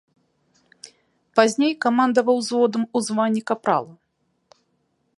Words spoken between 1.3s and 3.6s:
Пазней камандаваў узводам у званні